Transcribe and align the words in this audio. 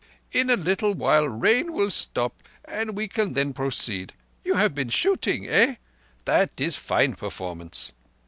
In 0.31 0.49
a 0.49 0.55
little 0.57 0.95
while 0.95 1.27
rain 1.29 1.73
will 1.73 1.91
stop 1.91 2.41
and 2.65 2.95
we 2.95 3.07
can 3.07 3.33
then 3.33 3.53
proceed. 3.53 4.13
You 4.43 4.55
have 4.55 4.73
been 4.73 4.89
shooting, 4.89 5.47
eh? 5.47 5.75
That 6.25 6.59
is 6.59 6.75
fine 6.75 7.13
performance!" 7.13 7.91